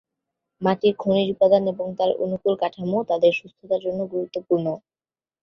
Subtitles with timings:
[0.61, 4.65] মাটির খনিজ উপাদান এবং তার অনুকূল কাঠামো, তাদের সুস্থতার জন্য গুরুত্বপূর্ণ।